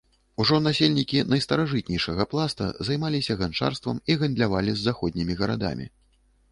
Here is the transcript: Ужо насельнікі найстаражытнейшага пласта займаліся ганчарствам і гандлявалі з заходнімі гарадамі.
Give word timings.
Ужо 0.43 0.55
насельнікі 0.67 1.19
найстаражытнейшага 1.33 2.27
пласта 2.31 2.71
займаліся 2.91 3.39
ганчарствам 3.43 4.01
і 4.13 4.21
гандлявалі 4.25 4.71
з 4.77 4.87
заходнімі 4.89 5.33
гарадамі. 5.45 5.85